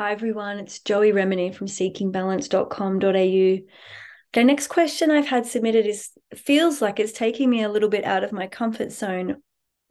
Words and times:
Hi, 0.00 0.12
everyone. 0.12 0.58
It's 0.58 0.78
Joey 0.78 1.12
Remenyi 1.12 1.54
from 1.54 1.66
seekingbalance.com.au. 1.66 3.06
Okay, 3.06 4.44
next 4.44 4.68
question 4.68 5.10
I've 5.10 5.26
had 5.26 5.44
submitted 5.44 5.84
is 5.84 6.12
feels 6.34 6.80
like 6.80 6.98
it's 6.98 7.12
taking 7.12 7.50
me 7.50 7.62
a 7.62 7.68
little 7.68 7.90
bit 7.90 8.04
out 8.04 8.24
of 8.24 8.32
my 8.32 8.46
comfort 8.46 8.92
zone. 8.92 9.42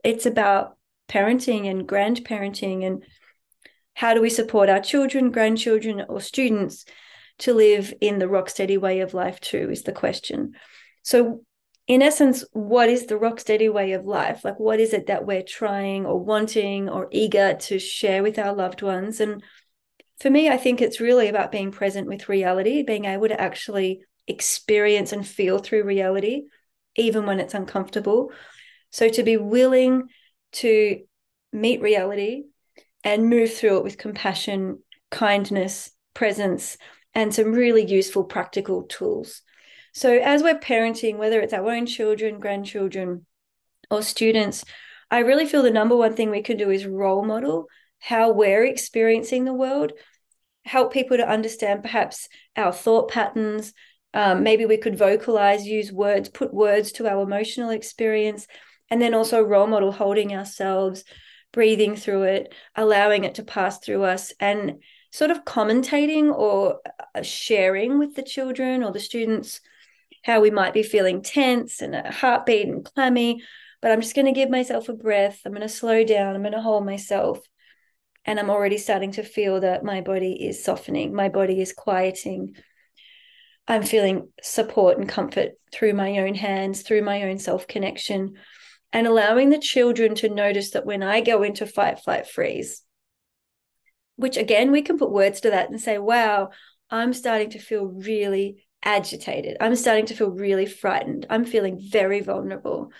It's 0.02 0.26
about 0.26 0.76
parenting 1.08 1.70
and 1.70 1.86
grandparenting 1.86 2.84
and 2.84 3.04
how 3.94 4.12
do 4.12 4.20
we 4.20 4.30
support 4.30 4.68
our 4.68 4.80
children, 4.80 5.30
grandchildren, 5.30 6.04
or 6.08 6.20
students 6.20 6.86
to 7.38 7.54
live 7.54 7.94
in 8.00 8.18
the 8.18 8.26
rock 8.26 8.50
steady 8.50 8.78
way 8.78 8.98
of 9.02 9.14
life 9.14 9.38
too, 9.38 9.70
is 9.70 9.84
the 9.84 9.92
question. 9.92 10.54
So, 11.04 11.44
in 11.86 12.02
essence, 12.02 12.44
what 12.52 12.88
is 12.88 13.06
the 13.06 13.16
rock 13.16 13.38
steady 13.38 13.68
way 13.68 13.92
of 13.92 14.06
life? 14.06 14.44
Like, 14.44 14.58
what 14.58 14.80
is 14.80 14.92
it 14.92 15.06
that 15.06 15.24
we're 15.24 15.44
trying 15.44 16.04
or 16.04 16.18
wanting 16.18 16.88
or 16.88 17.06
eager 17.12 17.54
to 17.54 17.78
share 17.78 18.24
with 18.24 18.40
our 18.40 18.52
loved 18.52 18.82
ones? 18.82 19.20
And 19.20 19.44
for 20.20 20.30
me, 20.30 20.50
I 20.50 20.58
think 20.58 20.80
it's 20.80 21.00
really 21.00 21.28
about 21.28 21.50
being 21.50 21.72
present 21.72 22.06
with 22.06 22.28
reality, 22.28 22.82
being 22.82 23.06
able 23.06 23.28
to 23.28 23.40
actually 23.40 24.02
experience 24.26 25.12
and 25.12 25.26
feel 25.26 25.58
through 25.58 25.84
reality, 25.84 26.44
even 26.94 27.24
when 27.24 27.40
it's 27.40 27.54
uncomfortable. 27.54 28.30
So, 28.90 29.08
to 29.08 29.22
be 29.22 29.38
willing 29.38 30.08
to 30.52 31.00
meet 31.52 31.80
reality 31.80 32.44
and 33.02 33.30
move 33.30 33.52
through 33.54 33.78
it 33.78 33.84
with 33.84 33.98
compassion, 33.98 34.82
kindness, 35.10 35.90
presence, 36.12 36.76
and 37.14 37.34
some 37.34 37.52
really 37.52 37.86
useful 37.86 38.24
practical 38.24 38.82
tools. 38.82 39.40
So, 39.94 40.18
as 40.18 40.42
we're 40.42 40.58
parenting, 40.58 41.16
whether 41.16 41.40
it's 41.40 41.54
our 41.54 41.70
own 41.70 41.86
children, 41.86 42.40
grandchildren, 42.40 43.24
or 43.90 44.02
students, 44.02 44.66
I 45.10 45.20
really 45.20 45.46
feel 45.46 45.62
the 45.62 45.70
number 45.70 45.96
one 45.96 46.14
thing 46.14 46.30
we 46.30 46.42
can 46.42 46.58
do 46.58 46.70
is 46.70 46.86
role 46.86 47.24
model 47.24 47.68
how 48.00 48.32
we're 48.32 48.64
experiencing 48.64 49.44
the 49.44 49.52
world, 49.52 49.92
help 50.64 50.92
people 50.92 51.16
to 51.16 51.28
understand 51.28 51.82
perhaps 51.82 52.28
our 52.56 52.72
thought 52.72 53.10
patterns. 53.10 53.72
Um, 54.12 54.42
maybe 54.42 54.66
we 54.66 54.76
could 54.76 54.98
vocalize, 54.98 55.66
use 55.66 55.92
words, 55.92 56.28
put 56.28 56.52
words 56.52 56.92
to 56.92 57.08
our 57.08 57.22
emotional 57.22 57.70
experience, 57.70 58.46
and 58.90 59.00
then 59.00 59.14
also 59.14 59.42
role 59.42 59.66
model 59.66 59.92
holding 59.92 60.34
ourselves, 60.34 61.04
breathing 61.52 61.96
through 61.96 62.24
it, 62.24 62.54
allowing 62.74 63.24
it 63.24 63.36
to 63.36 63.42
pass 63.42 63.78
through 63.78 64.02
us, 64.04 64.32
and 64.40 64.82
sort 65.12 65.30
of 65.30 65.44
commentating 65.44 66.32
or 66.32 66.80
uh, 67.14 67.22
sharing 67.22 67.98
with 67.98 68.14
the 68.14 68.22
children 68.22 68.82
or 68.82 68.92
the 68.92 69.00
students 69.00 69.60
how 70.22 70.40
we 70.40 70.50
might 70.50 70.74
be 70.74 70.82
feeling 70.82 71.22
tense 71.22 71.80
and 71.80 71.94
a 71.94 72.12
heartbeat 72.12 72.68
and 72.68 72.84
clammy. 72.84 73.42
But 73.80 73.90
I'm 73.90 74.00
just 74.00 74.14
going 74.14 74.26
to 74.26 74.32
give 74.32 74.50
myself 74.50 74.88
a 74.88 74.92
breath. 74.92 75.40
I'm 75.44 75.52
going 75.52 75.62
to 75.62 75.68
slow 75.68 76.04
down. 76.04 76.34
I'm 76.34 76.42
going 76.42 76.52
to 76.52 76.60
hold 76.60 76.84
myself. 76.84 77.40
And 78.24 78.38
I'm 78.38 78.50
already 78.50 78.78
starting 78.78 79.12
to 79.12 79.22
feel 79.22 79.60
that 79.60 79.84
my 79.84 80.00
body 80.00 80.46
is 80.46 80.62
softening, 80.62 81.14
my 81.14 81.28
body 81.28 81.60
is 81.60 81.72
quieting. 81.72 82.54
I'm 83.66 83.82
feeling 83.82 84.28
support 84.42 84.98
and 84.98 85.08
comfort 85.08 85.52
through 85.72 85.94
my 85.94 86.18
own 86.18 86.34
hands, 86.34 86.82
through 86.82 87.02
my 87.02 87.22
own 87.22 87.38
self 87.38 87.66
connection, 87.66 88.34
and 88.92 89.06
allowing 89.06 89.50
the 89.50 89.58
children 89.58 90.14
to 90.16 90.28
notice 90.28 90.70
that 90.72 90.86
when 90.86 91.02
I 91.02 91.20
go 91.20 91.42
into 91.42 91.66
fight, 91.66 92.00
flight, 92.00 92.26
freeze, 92.26 92.82
which 94.16 94.36
again, 94.36 94.72
we 94.72 94.82
can 94.82 94.98
put 94.98 95.12
words 95.12 95.40
to 95.42 95.50
that 95.50 95.70
and 95.70 95.80
say, 95.80 95.98
wow, 95.98 96.50
I'm 96.90 97.12
starting 97.12 97.50
to 97.50 97.58
feel 97.58 97.86
really 97.86 98.66
agitated. 98.82 99.56
I'm 99.60 99.76
starting 99.76 100.06
to 100.06 100.14
feel 100.14 100.30
really 100.30 100.66
frightened. 100.66 101.26
I'm 101.30 101.44
feeling 101.44 101.78
very 101.80 102.20
vulnerable. 102.20 102.90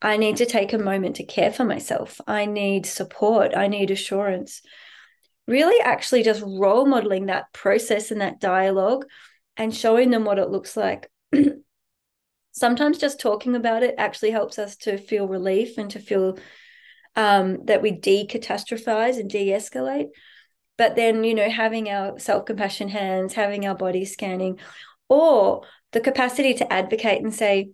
I 0.00 0.16
need 0.16 0.36
to 0.36 0.46
take 0.46 0.72
a 0.72 0.78
moment 0.78 1.16
to 1.16 1.24
care 1.24 1.52
for 1.52 1.64
myself. 1.64 2.20
I 2.26 2.46
need 2.46 2.86
support. 2.86 3.56
I 3.56 3.66
need 3.66 3.90
assurance. 3.90 4.62
Really, 5.46 5.80
actually, 5.80 6.22
just 6.22 6.42
role 6.44 6.86
modeling 6.86 7.26
that 7.26 7.52
process 7.52 8.10
and 8.10 8.20
that 8.20 8.40
dialogue 8.40 9.06
and 9.56 9.74
showing 9.74 10.10
them 10.10 10.24
what 10.24 10.38
it 10.38 10.50
looks 10.50 10.76
like. 10.76 11.10
Sometimes 12.52 12.98
just 12.98 13.20
talking 13.20 13.54
about 13.56 13.82
it 13.82 13.94
actually 13.98 14.30
helps 14.30 14.58
us 14.58 14.76
to 14.76 14.98
feel 14.98 15.26
relief 15.26 15.78
and 15.78 15.90
to 15.90 15.98
feel 15.98 16.38
um, 17.16 17.64
that 17.64 17.82
we 17.82 17.92
decatastrophize 17.92 19.18
and 19.18 19.28
de 19.28 19.48
escalate 19.48 20.08
but 20.78 20.94
then 20.96 21.24
you 21.24 21.34
know 21.34 21.50
having 21.50 21.90
our 21.90 22.18
self-compassion 22.18 22.88
hands 22.88 23.34
having 23.34 23.66
our 23.66 23.74
body 23.74 24.06
scanning 24.06 24.58
or 25.10 25.62
the 25.92 26.00
capacity 26.00 26.54
to 26.54 26.72
advocate 26.72 27.20
and 27.20 27.34
say 27.34 27.70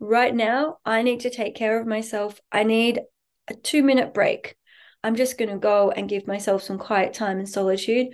right 0.00 0.34
now 0.34 0.78
i 0.84 1.02
need 1.02 1.20
to 1.20 1.30
take 1.30 1.54
care 1.54 1.80
of 1.80 1.86
myself. 1.86 2.40
I 2.52 2.62
need 2.64 3.00
a 3.48 3.54
2 3.54 3.82
minute 3.82 4.14
break. 4.14 4.56
I'm 5.02 5.16
just 5.16 5.38
going 5.38 5.50
to 5.50 5.58
go 5.58 5.90
and 5.90 6.08
give 6.08 6.26
myself 6.26 6.62
some 6.62 6.78
quiet 6.78 7.14
time 7.14 7.38
and 7.38 7.48
solitude 7.48 8.08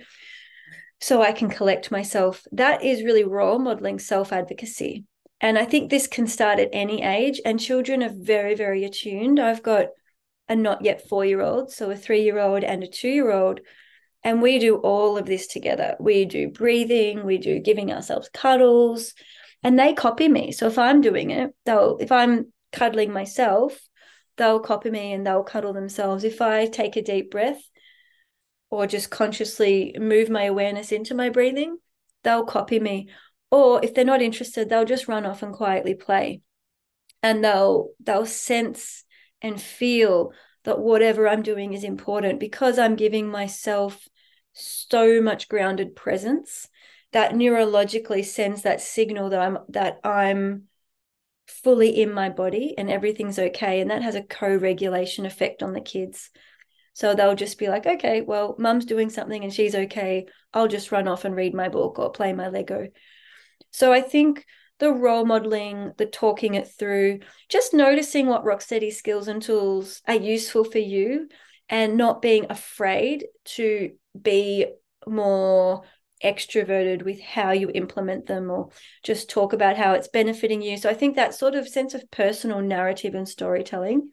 so 1.01 1.21
i 1.21 1.31
can 1.31 1.49
collect 1.49 1.91
myself. 1.91 2.43
That 2.51 2.83
is 2.83 3.03
really 3.03 3.23
role 3.23 3.59
modeling 3.59 3.99
self 3.99 4.31
advocacy 4.31 5.05
and 5.41 5.57
i 5.57 5.65
think 5.65 5.89
this 5.89 6.07
can 6.07 6.27
start 6.27 6.59
at 6.59 6.69
any 6.71 7.03
age 7.03 7.41
and 7.43 7.59
children 7.59 8.01
are 8.03 8.13
very 8.13 8.55
very 8.55 8.85
attuned. 8.85 9.39
I've 9.39 9.63
got 9.63 9.87
a 10.47 10.55
not 10.55 10.83
yet 10.83 11.07
4 11.09 11.25
year 11.25 11.41
old 11.41 11.71
so 11.71 11.91
a 11.91 11.95
3 11.95 12.21
year 12.21 12.39
old 12.39 12.63
and 12.63 12.83
a 12.83 12.87
2 12.87 13.09
year 13.09 13.31
old 13.31 13.59
and 14.25 14.41
we 14.41 14.57
do 14.57 14.77
all 14.77 15.19
of 15.19 15.27
this 15.27 15.45
together. 15.45 15.95
We 15.99 16.25
do 16.25 16.49
breathing, 16.49 17.25
we 17.25 17.37
do 17.37 17.59
giving 17.59 17.91
ourselves 17.91 18.27
cuddles, 18.33 19.13
and 19.65 19.79
they 19.79 19.93
copy 19.93 20.29
me. 20.29 20.51
So 20.51 20.67
if 20.67 20.77
I'm 20.77 21.01
doing 21.01 21.31
it, 21.31 21.49
they'll, 21.65 21.97
if 21.99 22.11
I'm 22.11 22.53
cuddling 22.71 23.11
myself, 23.11 23.75
they'll 24.37 24.59
copy 24.59 24.91
me 24.91 25.11
and 25.11 25.25
they'll 25.25 25.43
cuddle 25.43 25.73
themselves. 25.73 26.23
If 26.23 26.39
I 26.39 26.67
take 26.67 26.95
a 26.95 27.01
deep 27.01 27.31
breath 27.31 27.63
or 28.69 28.85
just 28.85 29.09
consciously 29.09 29.95
move 29.99 30.29
my 30.29 30.43
awareness 30.43 30.91
into 30.91 31.15
my 31.15 31.29
breathing, 31.29 31.79
they'll 32.23 32.45
copy 32.45 32.79
me. 32.79 33.09
Or 33.49 33.83
if 33.83 33.95
they're 33.95 34.05
not 34.05 34.21
interested, 34.21 34.69
they'll 34.69 34.85
just 34.85 35.07
run 35.07 35.25
off 35.25 35.41
and 35.41 35.51
quietly 35.51 35.95
play. 35.95 36.41
And 37.23 37.43
they'll 37.43 37.89
they'll 37.99 38.27
sense 38.27 39.03
and 39.41 39.59
feel 39.59 40.31
that 40.65 40.77
whatever 40.77 41.27
I'm 41.27 41.41
doing 41.41 41.73
is 41.73 41.83
important 41.83 42.39
because 42.39 42.77
I'm 42.77 42.95
giving 42.95 43.29
myself 43.29 44.07
so 44.53 45.23
much 45.23 45.49
grounded 45.49 45.95
presence 45.95 46.69
that 47.15 47.31
neurologically 47.31 48.25
sends 48.25 48.63
that 48.63 48.81
signal 48.81 49.29
that 49.29 49.39
I'm 49.39 49.57
that 49.69 49.99
I'm 50.03 50.63
fully 51.47 52.01
in 52.01 52.11
my 52.11 52.27
body 52.27 52.75
and 52.77 52.89
everything's 52.89 53.39
okay 53.39 53.79
and 53.79 53.89
that 53.89 54.01
has 54.01 54.15
a 54.15 54.21
co-regulation 54.21 55.25
effect 55.25 55.63
on 55.63 55.71
the 55.71 55.79
kids. 55.79 56.29
So 56.91 57.15
they'll 57.15 57.33
just 57.33 57.57
be 57.57 57.69
like 57.69 57.85
okay 57.85 58.19
well 58.19 58.57
mum's 58.59 58.83
doing 58.83 59.09
something 59.09 59.45
and 59.45 59.53
she's 59.53 59.75
okay. 59.75 60.25
I'll 60.53 60.67
just 60.67 60.91
run 60.91 61.07
off 61.07 61.23
and 61.23 61.33
read 61.33 61.53
my 61.53 61.69
book 61.69 61.99
or 61.99 62.11
play 62.11 62.33
my 62.33 62.49
lego. 62.49 62.89
So 63.71 63.93
i 63.93 64.01
think 64.01 64.45
the 64.79 64.91
role 64.91 65.23
modeling 65.23 65.93
the 65.97 66.05
talking 66.05 66.55
it 66.55 66.67
through 66.67 67.19
just 67.47 67.73
noticing 67.73 68.27
what 68.27 68.43
rocksteady 68.43 68.91
skills 68.91 69.29
and 69.29 69.41
tools 69.41 70.01
are 70.05 70.15
useful 70.15 70.65
for 70.65 70.79
you 70.79 71.29
and 71.69 71.95
not 71.95 72.21
being 72.21 72.47
afraid 72.49 73.25
to 73.45 73.93
be 74.21 74.65
more 75.07 75.83
extroverted 76.23 77.03
with 77.03 77.21
how 77.21 77.51
you 77.51 77.69
implement 77.73 78.25
them 78.25 78.49
or 78.49 78.69
just 79.03 79.29
talk 79.29 79.53
about 79.53 79.77
how 79.77 79.93
it's 79.93 80.07
benefiting 80.07 80.61
you. 80.61 80.77
So 80.77 80.89
I 80.89 80.93
think 80.93 81.15
that 81.15 81.33
sort 81.35 81.55
of 81.55 81.67
sense 81.67 81.93
of 81.93 82.09
personal 82.11 82.61
narrative 82.61 83.15
and 83.15 83.27
storytelling, 83.27 84.11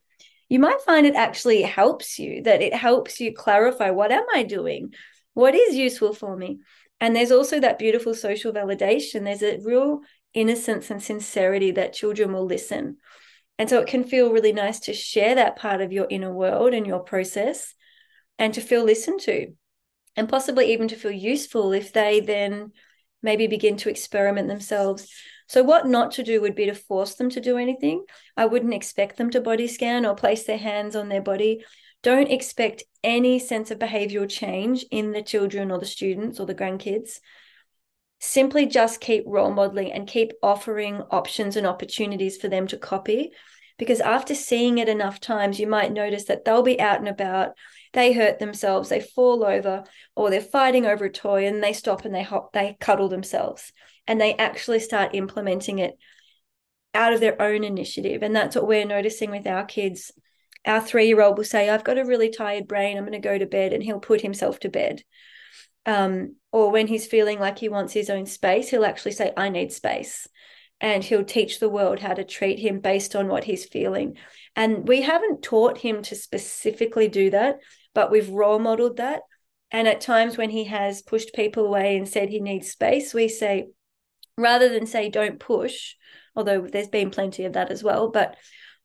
you 0.48 0.58
might 0.58 0.80
find 0.82 1.06
it 1.06 1.14
actually 1.14 1.62
helps 1.62 2.18
you, 2.18 2.42
that 2.42 2.60
it 2.60 2.74
helps 2.74 3.20
you 3.20 3.32
clarify 3.34 3.90
what 3.90 4.12
am 4.12 4.24
I 4.34 4.42
doing? 4.42 4.92
What 5.34 5.54
is 5.54 5.76
useful 5.76 6.12
for 6.12 6.36
me? 6.36 6.58
And 7.00 7.16
there's 7.16 7.32
also 7.32 7.58
that 7.60 7.78
beautiful 7.78 8.14
social 8.14 8.52
validation. 8.52 9.24
There's 9.24 9.42
a 9.42 9.58
real 9.64 10.00
innocence 10.34 10.90
and 10.90 11.02
sincerity 11.02 11.72
that 11.72 11.92
children 11.92 12.32
will 12.32 12.46
listen. 12.46 12.98
And 13.58 13.68
so 13.68 13.80
it 13.80 13.88
can 13.88 14.04
feel 14.04 14.32
really 14.32 14.52
nice 14.52 14.80
to 14.80 14.94
share 14.94 15.36
that 15.36 15.56
part 15.56 15.80
of 15.80 15.92
your 15.92 16.06
inner 16.10 16.32
world 16.32 16.74
and 16.74 16.86
your 16.86 17.00
process 17.00 17.74
and 18.38 18.52
to 18.54 18.60
feel 18.60 18.84
listened 18.84 19.20
to 19.20 19.52
and 20.16 20.28
possibly 20.28 20.72
even 20.72 20.88
to 20.88 20.96
feel 20.96 21.10
useful 21.10 21.72
if 21.72 21.92
they 21.92 22.20
then 22.20 22.72
maybe 23.22 23.46
begin 23.46 23.76
to 23.78 23.90
experiment 23.90 24.48
themselves. 24.48 25.08
So, 25.46 25.62
what 25.62 25.86
not 25.86 26.12
to 26.12 26.22
do 26.22 26.40
would 26.40 26.54
be 26.54 26.66
to 26.66 26.74
force 26.74 27.14
them 27.14 27.30
to 27.30 27.40
do 27.40 27.56
anything. 27.58 28.04
I 28.36 28.46
wouldn't 28.46 28.74
expect 28.74 29.16
them 29.16 29.30
to 29.30 29.40
body 29.40 29.68
scan 29.68 30.06
or 30.06 30.14
place 30.14 30.44
their 30.44 30.58
hands 30.58 30.96
on 30.96 31.08
their 31.08 31.20
body. 31.20 31.64
Don't 32.02 32.30
expect 32.30 32.84
any 33.04 33.38
sense 33.38 33.70
of 33.70 33.78
behavioral 33.78 34.28
change 34.28 34.84
in 34.90 35.12
the 35.12 35.22
children 35.22 35.70
or 35.70 35.78
the 35.78 35.86
students 35.86 36.40
or 36.40 36.46
the 36.46 36.54
grandkids. 36.54 37.20
Simply 38.18 38.66
just 38.66 39.00
keep 39.00 39.24
role 39.26 39.52
modeling 39.52 39.92
and 39.92 40.06
keep 40.06 40.32
offering 40.42 41.02
options 41.10 41.56
and 41.56 41.66
opportunities 41.66 42.36
for 42.36 42.48
them 42.48 42.66
to 42.68 42.76
copy. 42.76 43.32
Because 43.82 43.98
after 43.98 44.32
seeing 44.32 44.78
it 44.78 44.88
enough 44.88 45.18
times, 45.18 45.58
you 45.58 45.66
might 45.66 45.90
notice 45.90 46.26
that 46.26 46.44
they'll 46.44 46.62
be 46.62 46.78
out 46.78 47.00
and 47.00 47.08
about 47.08 47.56
they 47.92 48.12
hurt 48.12 48.38
themselves, 48.38 48.90
they 48.90 49.00
fall 49.00 49.44
over, 49.44 49.82
or 50.14 50.30
they're 50.30 50.40
fighting 50.40 50.86
over 50.86 51.06
a 51.06 51.10
toy 51.10 51.48
and 51.48 51.60
they 51.60 51.72
stop 51.72 52.04
and 52.04 52.14
they 52.14 52.22
hop, 52.22 52.52
they 52.52 52.76
cuddle 52.78 53.08
themselves 53.08 53.72
and 54.06 54.20
they 54.20 54.34
actually 54.34 54.78
start 54.78 55.16
implementing 55.16 55.80
it 55.80 55.98
out 56.94 57.12
of 57.12 57.18
their 57.18 57.42
own 57.42 57.64
initiative. 57.64 58.22
And 58.22 58.36
that's 58.36 58.54
what 58.54 58.68
we're 58.68 58.86
noticing 58.86 59.32
with 59.32 59.48
our 59.48 59.64
kids. 59.64 60.12
Our 60.64 60.80
three 60.80 61.08
year 61.08 61.20
old 61.20 61.38
will 61.38 61.44
say, 61.44 61.68
I've 61.68 61.82
got 61.82 61.98
a 61.98 62.04
really 62.04 62.30
tired 62.30 62.68
brain. 62.68 62.96
I'm 62.96 63.02
going 63.02 63.20
to 63.20 63.28
go 63.28 63.36
to 63.36 63.46
bed. 63.46 63.72
And 63.72 63.82
he'll 63.82 63.98
put 63.98 64.20
himself 64.20 64.60
to 64.60 64.68
bed. 64.68 65.02
Um, 65.86 66.36
or 66.52 66.70
when 66.70 66.86
he's 66.86 67.08
feeling 67.08 67.40
like 67.40 67.58
he 67.58 67.68
wants 67.68 67.92
his 67.92 68.10
own 68.10 68.26
space, 68.26 68.68
he'll 68.68 68.84
actually 68.84 69.12
say, 69.12 69.32
I 69.36 69.48
need 69.48 69.72
space. 69.72 70.28
And 70.82 71.02
he'll 71.02 71.24
teach 71.24 71.60
the 71.60 71.70
world 71.70 72.00
how 72.00 72.12
to 72.12 72.24
treat 72.24 72.58
him 72.58 72.80
based 72.80 73.16
on 73.16 73.28
what 73.28 73.44
he's 73.44 73.64
feeling. 73.64 74.18
And 74.54 74.86
we 74.86 75.00
haven't 75.00 75.42
taught 75.42 75.78
him 75.78 76.02
to 76.02 76.14
specifically 76.14 77.08
do 77.08 77.30
that, 77.30 77.60
but 77.94 78.10
we've 78.10 78.28
role 78.28 78.58
modeled 78.58 78.98
that. 78.98 79.20
And 79.70 79.88
at 79.88 80.02
times 80.02 80.36
when 80.36 80.50
he 80.50 80.64
has 80.64 81.00
pushed 81.00 81.34
people 81.34 81.64
away 81.64 81.96
and 81.96 82.06
said 82.06 82.28
he 82.28 82.40
needs 82.40 82.70
space, 82.70 83.14
we 83.14 83.28
say, 83.28 83.68
rather 84.36 84.68
than 84.68 84.86
say, 84.86 85.08
don't 85.08 85.40
push, 85.40 85.94
although 86.36 86.60
there's 86.60 86.88
been 86.88 87.10
plenty 87.10 87.46
of 87.46 87.54
that 87.54 87.70
as 87.70 87.82
well, 87.82 88.10
but 88.10 88.36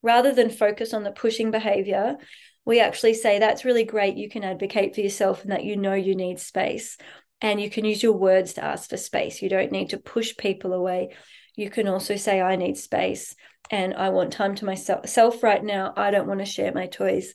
rather 0.02 0.34
than 0.34 0.50
focus 0.50 0.94
on 0.94 1.04
the 1.04 1.12
pushing 1.12 1.52
behavior, 1.52 2.16
we 2.64 2.80
actually 2.80 3.16
say, 3.16 3.40
that's 3.40 3.66
really 3.66 3.86
great. 3.86 4.18
You 4.18 4.30
can 4.30 4.44
advocate 4.44 4.94
for 4.94 5.02
yourself 5.02 5.42
and 5.42 5.52
that 5.52 5.64
you 5.64 5.78
know 5.78 5.94
you 5.94 6.16
need 6.16 6.40
space. 6.40 6.98
And 7.42 7.62
you 7.62 7.70
can 7.70 7.86
use 7.86 8.02
your 8.02 8.14
words 8.14 8.54
to 8.54 8.64
ask 8.64 8.90
for 8.90 8.98
space. 8.98 9.42
You 9.42 9.50
don't 9.50 9.72
need 9.72 9.90
to 9.92 9.98
push 9.98 10.36
people 10.38 10.74
away. 10.74 11.16
You 11.58 11.70
can 11.72 11.88
also 11.88 12.16
say, 12.16 12.40
I 12.40 12.56
need 12.56 12.78
space 12.78 13.36
and 13.70 13.96
I 13.96 14.10
want 14.10 14.32
time 14.32 14.56
to 14.56 14.66
myself 14.66 15.44
right 15.44 15.64
now. 15.64 15.92
I 15.98 16.12
don't 16.12 16.28
want 16.28 16.40
to 16.40 16.46
share 16.46 16.72
my 16.72 16.86
toys. 16.86 17.34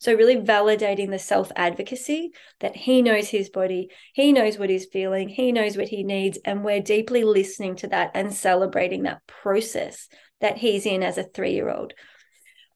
So, 0.00 0.14
really 0.14 0.36
validating 0.36 1.10
the 1.10 1.18
self 1.18 1.50
advocacy 1.56 2.32
that 2.60 2.76
he 2.76 3.02
knows 3.02 3.28
his 3.28 3.50
body, 3.50 3.90
he 4.12 4.32
knows 4.32 4.58
what 4.58 4.70
he's 4.70 4.86
feeling, 4.86 5.28
he 5.28 5.50
knows 5.50 5.76
what 5.76 5.88
he 5.88 6.04
needs. 6.04 6.38
And 6.44 6.64
we're 6.64 6.80
deeply 6.80 7.24
listening 7.24 7.76
to 7.76 7.88
that 7.88 8.12
and 8.14 8.32
celebrating 8.32 9.02
that 9.02 9.26
process 9.26 10.08
that 10.40 10.56
he's 10.58 10.86
in 10.86 11.02
as 11.02 11.18
a 11.18 11.24
three 11.24 11.52
year 11.52 11.70
old. 11.70 11.94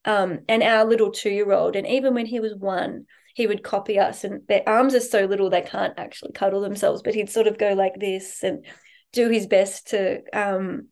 Um, 0.05 0.41
and 0.49 0.63
our 0.63 0.85
little 0.85 1.13
two 1.13 1.31
year 1.31 1.53
old, 1.53 1.77
and 1.77 1.87
even 1.87 2.15
when 2.15 2.27
he 2.27 2.41
was 2.41 2.55
one, 2.55 3.07
he 3.35 3.47
would 3.47 3.63
copy 3.63 4.01
us 4.01 4.25
and 4.25 4.43
their 4.49 4.69
arms 4.69 4.97
are 4.97 5.01
so 5.01 5.27
little 5.27 5.49
they 5.49 5.63
can't 5.63 5.95
actually 5.97 6.33
cuddle 6.33 6.61
themselves 6.61 7.03
but 7.03 7.15
he'd 7.15 7.31
sort 7.31 7.47
of 7.47 7.57
go 7.57 7.73
like 7.73 7.95
this 8.01 8.43
and 8.43 8.67
do 9.13 9.29
his 9.29 9.47
best 9.47 9.89
to 9.89 10.23
um, 10.33 10.89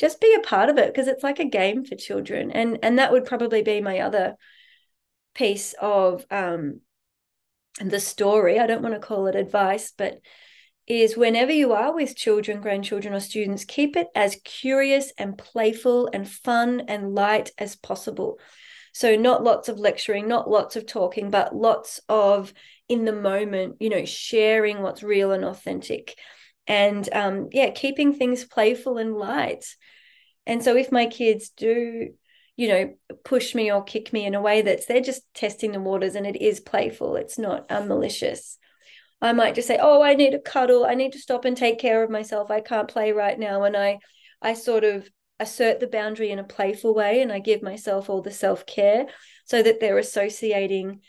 just 0.00 0.20
be 0.20 0.34
a 0.34 0.46
part 0.46 0.68
of 0.68 0.78
it 0.78 0.92
because 0.92 1.08
it's 1.08 1.22
like 1.22 1.38
a 1.38 1.44
game 1.44 1.84
for 1.84 1.96
children. 1.96 2.50
And 2.50 2.78
and 2.82 2.98
that 2.98 3.12
would 3.12 3.24
probably 3.24 3.62
be 3.62 3.80
my 3.80 4.00
other 4.00 4.36
piece 5.34 5.74
of 5.80 6.24
um, 6.30 6.80
the 7.80 8.00
story. 8.00 8.58
I 8.58 8.66
don't 8.66 8.82
want 8.82 8.94
to 8.94 9.00
call 9.00 9.26
it 9.26 9.36
advice 9.36 9.92
but 9.96 10.18
is 10.86 11.16
whenever 11.16 11.50
you 11.50 11.72
are 11.72 11.92
with 11.92 12.16
children 12.16 12.60
grandchildren 12.60 13.12
or 13.12 13.18
students 13.18 13.64
keep 13.64 13.96
it 13.96 14.06
as 14.14 14.38
curious 14.44 15.12
and 15.18 15.36
playful 15.36 16.08
and 16.12 16.28
fun 16.28 16.82
and 16.86 17.14
light 17.14 17.50
as 17.58 17.74
possible. 17.74 18.38
So, 18.92 19.14
not 19.14 19.42
lots 19.42 19.68
of 19.68 19.78
lecturing, 19.78 20.26
not 20.26 20.48
lots 20.48 20.74
of 20.74 20.86
talking, 20.86 21.30
but 21.30 21.54
lots 21.54 22.00
of 22.08 22.54
in 22.88 23.04
the 23.04 23.12
moment, 23.12 23.76
you 23.80 23.90
know, 23.90 24.04
sharing 24.04 24.80
what's 24.80 25.02
real 25.02 25.32
and 25.32 25.44
authentic. 25.44 26.16
And 26.66 27.08
um, 27.12 27.48
yeah, 27.52 27.70
keeping 27.70 28.14
things 28.14 28.44
playful 28.44 28.98
and 28.98 29.14
light. 29.14 29.64
And 30.46 30.62
so, 30.62 30.76
if 30.76 30.90
my 30.90 31.06
kids 31.06 31.50
do, 31.50 32.10
you 32.56 32.68
know, 32.68 32.94
push 33.24 33.54
me 33.54 33.70
or 33.70 33.82
kick 33.82 34.12
me 34.12 34.24
in 34.24 34.34
a 34.34 34.40
way 34.42 34.62
that's 34.62 34.86
they're 34.86 35.00
just 35.00 35.22
testing 35.34 35.72
the 35.72 35.80
waters 35.80 36.14
and 36.14 36.26
it 36.26 36.40
is 36.40 36.60
playful, 36.60 37.16
it's 37.16 37.38
not 37.38 37.70
um, 37.70 37.88
malicious. 37.88 38.58
I 39.20 39.32
might 39.32 39.54
just 39.54 39.68
say, 39.68 39.78
"Oh, 39.80 40.02
I 40.02 40.14
need 40.14 40.34
a 40.34 40.40
cuddle. 40.40 40.84
I 40.84 40.94
need 40.94 41.12
to 41.12 41.18
stop 41.18 41.44
and 41.44 41.56
take 41.56 41.78
care 41.78 42.02
of 42.02 42.10
myself. 42.10 42.50
I 42.50 42.60
can't 42.60 42.88
play 42.88 43.12
right 43.12 43.38
now." 43.38 43.62
And 43.62 43.76
I, 43.76 43.98
I 44.42 44.54
sort 44.54 44.84
of 44.84 45.08
assert 45.38 45.80
the 45.80 45.86
boundary 45.86 46.30
in 46.30 46.38
a 46.38 46.44
playful 46.44 46.94
way 46.94 47.20
and 47.20 47.30
I 47.30 47.40
give 47.40 47.62
myself 47.62 48.08
all 48.08 48.22
the 48.22 48.30
self-care 48.30 49.06
so 49.44 49.62
that 49.62 49.80
they're 49.80 49.98
associating 49.98 51.00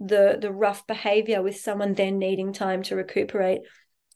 the 0.00 0.36
the 0.40 0.52
rough 0.52 0.86
behavior 0.86 1.40
with 1.40 1.56
someone 1.56 1.94
then 1.94 2.18
needing 2.18 2.52
time 2.52 2.82
to 2.84 2.96
recuperate. 2.96 3.60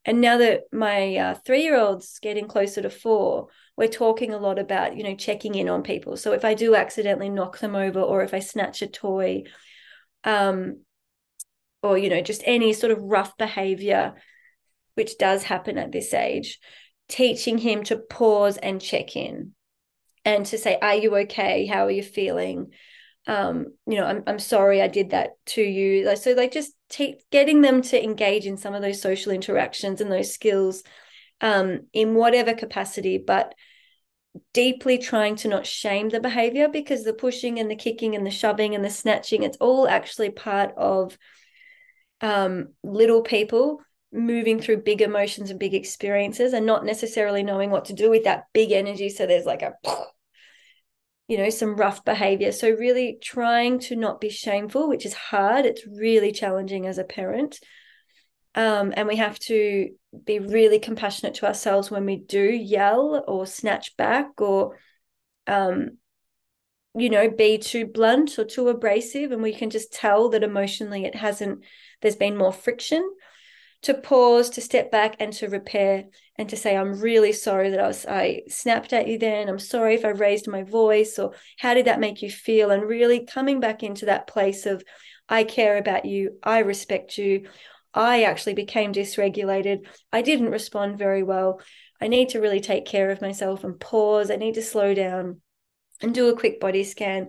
And 0.04 0.20
now 0.20 0.38
that 0.38 0.62
my 0.72 1.16
uh, 1.16 1.34
three-year-old's 1.34 2.18
getting 2.20 2.48
closer 2.48 2.80
to 2.82 2.90
four, 2.90 3.48
we're 3.76 3.88
talking 3.88 4.32
a 4.32 4.38
lot 4.38 4.58
about 4.58 4.96
you 4.96 5.02
know 5.02 5.14
checking 5.14 5.54
in 5.54 5.68
on 5.68 5.82
people. 5.82 6.16
So 6.16 6.32
if 6.32 6.44
I 6.44 6.54
do 6.54 6.74
accidentally 6.74 7.28
knock 7.28 7.58
them 7.58 7.74
over, 7.74 8.00
or 8.00 8.22
if 8.22 8.32
I 8.32 8.40
snatch 8.40 8.82
a 8.82 8.86
toy, 8.86 9.44
um, 10.24 10.82
or 11.82 11.98
you 11.98 12.08
know 12.08 12.22
just 12.22 12.42
any 12.46 12.72
sort 12.72 12.92
of 12.92 13.02
rough 13.02 13.36
behavior, 13.36 14.14
which 14.94 15.18
does 15.18 15.42
happen 15.42 15.76
at 15.78 15.92
this 15.92 16.14
age, 16.14 16.58
teaching 17.08 17.58
him 17.58 17.82
to 17.84 17.96
pause 17.96 18.56
and 18.56 18.80
check 18.80 19.16
in 19.16 19.54
and 20.24 20.46
to 20.46 20.58
say, 20.58 20.78
Are 20.80 20.94
you 20.94 21.16
okay? 21.18 21.66
How 21.66 21.86
are 21.86 21.90
you 21.90 22.02
feeling? 22.02 22.72
Um, 23.26 23.66
you 23.86 23.96
know, 23.96 24.06
I'm 24.06 24.22
I'm 24.26 24.38
sorry 24.38 24.80
I 24.80 24.88
did 24.88 25.10
that 25.10 25.30
to 25.46 25.62
you. 25.62 26.16
So 26.16 26.32
like 26.32 26.52
just 26.52 26.72
getting 27.30 27.60
them 27.60 27.82
to 27.82 28.02
engage 28.02 28.46
in 28.46 28.56
some 28.56 28.74
of 28.74 28.82
those 28.82 29.00
social 29.00 29.32
interactions 29.32 30.00
and 30.00 30.10
those 30.10 30.32
skills 30.32 30.82
um 31.40 31.80
in 31.92 32.14
whatever 32.14 32.54
capacity, 32.54 33.18
but 33.18 33.54
deeply 34.52 34.98
trying 34.98 35.36
to 35.36 35.48
not 35.48 35.66
shame 35.66 36.08
the 36.08 36.20
behavior 36.20 36.68
because 36.68 37.04
the 37.04 37.12
pushing 37.12 37.58
and 37.58 37.70
the 37.70 37.76
kicking 37.76 38.14
and 38.14 38.26
the 38.26 38.30
shoving 38.30 38.74
and 38.74 38.84
the 38.84 38.90
snatching, 38.90 39.42
it's 39.42 39.56
all 39.58 39.88
actually 39.88 40.30
part 40.30 40.72
of 40.76 41.16
um 42.20 42.68
little 42.82 43.22
people 43.22 43.80
moving 44.12 44.60
through 44.60 44.82
big 44.82 45.02
emotions 45.02 45.50
and 45.50 45.60
big 45.60 45.74
experiences 45.74 46.52
and 46.52 46.66
not 46.66 46.84
necessarily 46.84 47.42
knowing 47.42 47.70
what 47.70 47.84
to 47.84 47.92
do 47.92 48.10
with 48.10 48.24
that 48.24 48.44
big 48.52 48.72
energy 48.72 49.08
so 49.08 49.24
there's 49.24 49.46
like 49.46 49.62
a 49.62 49.74
you 51.30 51.38
know 51.38 51.48
some 51.48 51.76
rough 51.76 52.04
behavior. 52.04 52.50
So 52.50 52.70
really 52.70 53.16
trying 53.22 53.78
to 53.80 53.94
not 53.94 54.20
be 54.20 54.30
shameful 54.30 54.88
which 54.88 55.06
is 55.06 55.14
hard. 55.14 55.64
It's 55.64 55.86
really 55.86 56.32
challenging 56.32 56.86
as 56.88 56.98
a 56.98 57.04
parent. 57.04 57.60
Um, 58.56 58.92
and 58.96 59.06
we 59.06 59.14
have 59.14 59.38
to 59.50 59.90
be 60.24 60.40
really 60.40 60.80
compassionate 60.80 61.34
to 61.34 61.46
ourselves 61.46 61.88
when 61.88 62.04
we 62.04 62.16
do 62.16 62.42
yell 62.42 63.24
or 63.28 63.46
snatch 63.46 63.96
back 63.96 64.40
or 64.40 64.76
um, 65.46 65.98
you 66.96 67.10
know 67.10 67.30
be 67.30 67.58
too 67.58 67.86
blunt 67.86 68.36
or 68.36 68.44
too 68.44 68.68
abrasive. 68.68 69.30
And 69.30 69.40
we 69.40 69.54
can 69.54 69.70
just 69.70 69.92
tell 69.92 70.30
that 70.30 70.42
emotionally 70.42 71.04
it 71.04 71.14
hasn't 71.14 71.62
there's 72.02 72.16
been 72.16 72.36
more 72.36 72.52
friction 72.52 73.08
to 73.82 73.94
pause, 73.94 74.50
to 74.50 74.60
step 74.60 74.90
back 74.90 75.16
and 75.20 75.32
to 75.32 75.48
repair 75.48 76.04
and 76.36 76.48
to 76.50 76.56
say, 76.56 76.76
I'm 76.76 77.00
really 77.00 77.32
sorry 77.32 77.70
that 77.70 77.80
I 77.80 77.86
was 77.86 78.06
I 78.06 78.42
snapped 78.48 78.92
at 78.92 79.08
you 79.08 79.18
then. 79.18 79.48
I'm 79.48 79.58
sorry 79.58 79.94
if 79.94 80.04
I 80.04 80.08
raised 80.08 80.48
my 80.48 80.62
voice 80.62 81.18
or 81.18 81.32
how 81.58 81.74
did 81.74 81.86
that 81.86 82.00
make 82.00 82.22
you 82.22 82.30
feel? 82.30 82.70
And 82.70 82.82
really 82.82 83.24
coming 83.24 83.60
back 83.60 83.82
into 83.82 84.06
that 84.06 84.26
place 84.26 84.66
of 84.66 84.82
I 85.28 85.44
care 85.44 85.78
about 85.78 86.04
you, 86.04 86.38
I 86.42 86.58
respect 86.58 87.16
you. 87.16 87.48
I 87.94 88.24
actually 88.24 88.54
became 88.54 88.92
dysregulated. 88.92 89.86
I 90.12 90.22
didn't 90.22 90.50
respond 90.50 90.98
very 90.98 91.22
well. 91.22 91.60
I 92.00 92.08
need 92.08 92.30
to 92.30 92.40
really 92.40 92.60
take 92.60 92.86
care 92.86 93.10
of 93.10 93.20
myself 93.20 93.64
and 93.64 93.78
pause. 93.78 94.30
I 94.30 94.36
need 94.36 94.54
to 94.54 94.62
slow 94.62 94.94
down 94.94 95.40
and 96.00 96.14
do 96.14 96.28
a 96.28 96.36
quick 96.36 96.60
body 96.60 96.84
scan. 96.84 97.28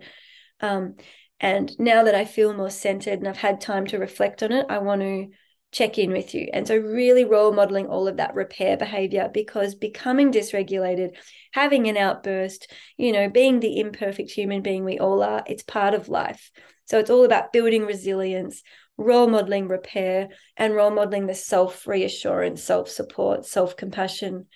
Um, 0.60 0.96
and 1.40 1.72
now 1.80 2.04
that 2.04 2.16
I 2.16 2.26
feel 2.26 2.54
more 2.54 2.70
centered 2.70 3.20
and 3.20 3.28
I've 3.28 3.38
had 3.38 3.62
time 3.62 3.88
to 3.88 3.98
reflect 3.98 4.44
on 4.44 4.52
it, 4.52 4.68
I 4.70 4.78
want 4.78 5.02
to 5.02 5.28
check 5.72 5.98
in 5.98 6.12
with 6.12 6.34
you. 6.34 6.50
And 6.54 6.68
so, 6.68 6.78
really 6.78 7.26
role 7.26 7.52
modeling 7.52 7.88
all 7.88 8.08
of 8.08 8.18
that 8.18 8.36
repair 8.36 8.78
behavior 8.78 9.30
because 9.34 9.76
becoming 9.76 10.32
dysregulated, 10.32 11.16
having 11.54 11.88
an 11.88 11.98
outburst, 11.98 12.72
you 12.98 13.12
know, 13.12 13.30
being 13.30 13.60
the 13.60 13.80
imperfect 13.80 14.32
human 14.32 14.62
being 14.62 14.84
we 14.84 15.00
all 15.00 15.24
are, 15.24 15.44
it's 15.48 15.64
part 15.64 15.94
of 15.94 16.10
life. 16.10 16.52
So, 16.86 17.00
it's 17.00 17.10
all 17.10 17.26
about 17.26 17.54
building 17.54 17.86
resilience, 17.86 18.62
role 18.98 19.28
modeling 19.28 19.68
repair, 19.68 20.30
and 20.58 20.76
role 20.76 20.92
modeling 20.92 21.28
the 21.28 21.36
self 21.36 21.88
reassurance, 21.88 22.64
self 22.64 22.90
support, 22.90 23.46
self 23.46 23.78
compassion 23.78 24.48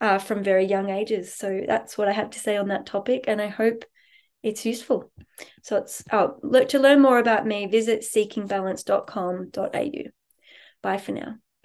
uh, 0.00 0.18
from 0.18 0.42
very 0.42 0.66
young 0.66 0.90
ages. 0.90 1.34
So, 1.34 1.60
that's 1.66 1.96
what 1.96 2.08
I 2.08 2.12
have 2.12 2.30
to 2.30 2.38
say 2.38 2.56
on 2.56 2.68
that 2.68 2.86
topic. 2.86 3.24
And 3.28 3.40
I 3.40 3.48
hope 3.48 3.84
it's 4.42 4.66
useful. 4.66 5.10
So 5.62 5.78
it's 5.78 6.04
oh, 6.12 6.36
look 6.42 6.68
to 6.68 6.78
learn 6.78 7.00
more 7.00 7.18
about 7.18 7.46
me, 7.46 7.66
visit 7.66 8.02
seekingbalance.com.au. 8.02 10.10
Bye 10.84 10.98
for 10.98 11.12
now. 11.12 11.40